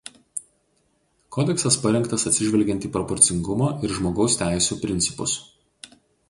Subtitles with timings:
[1.35, 5.37] Kodeksas parengtas atsižvelgiant į proporcingumo ir žmogaus teisių principus.